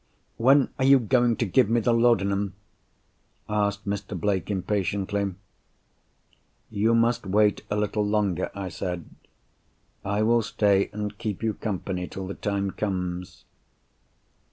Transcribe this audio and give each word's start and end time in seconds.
"When 0.37 0.69
are 0.79 0.83
you 0.85 0.97
going 0.97 1.35
to 1.35 1.45
give 1.45 1.69
me 1.69 1.79
the 1.79 1.93
laudanum?" 1.93 2.55
asked 3.47 3.85
Mr. 3.87 4.19
Blake 4.19 4.49
impatiently. 4.49 5.35
"You 6.71 6.95
must 6.95 7.27
wait 7.27 7.61
a 7.69 7.75
little 7.75 8.03
longer," 8.03 8.49
I 8.55 8.69
said. 8.69 9.05
"I 10.03 10.23
will 10.23 10.41
stay 10.41 10.89
and 10.91 11.15
keep 11.19 11.43
you 11.43 11.53
company 11.53 12.07
till 12.07 12.25
the 12.25 12.33
time 12.33 12.71
comes." 12.71 13.43